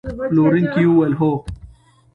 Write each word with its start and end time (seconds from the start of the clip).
پلورونکي 0.29 0.83
وویل: 0.87 1.13
هو. 1.19 1.31